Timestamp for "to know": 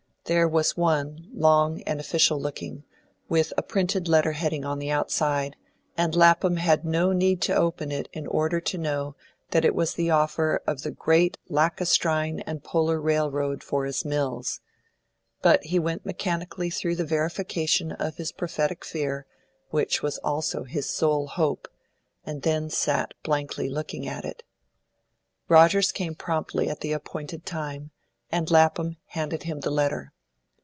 8.61-9.15